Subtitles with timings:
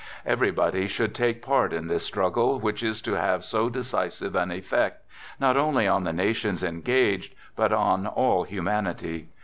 [0.25, 1.87] Everybody should take part in!
[1.87, 5.05] this struggle which is to have so decisive an effect,
[5.39, 9.29] {not only on the nations engaged, but on all human (ity.